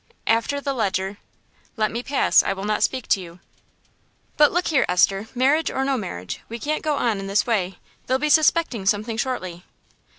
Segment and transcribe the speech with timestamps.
[0.25, 1.19] "After the Leger"
[1.77, 2.41] "Let me pass.
[2.41, 3.39] I will not speak to you."
[4.35, 7.77] "But look here, Esther: marriage or no marriage, we can't go on in this way:
[8.07, 9.63] they'll be suspecting something shortly."